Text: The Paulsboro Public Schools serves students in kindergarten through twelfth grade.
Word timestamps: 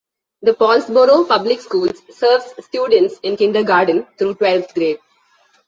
The 0.41 0.55
Paulsboro 0.55 1.27
Public 1.27 1.61
Schools 1.61 2.01
serves 2.09 2.55
students 2.65 3.19
in 3.21 3.37
kindergarten 3.37 4.07
through 4.17 4.33
twelfth 4.33 4.73
grade. 4.73 4.97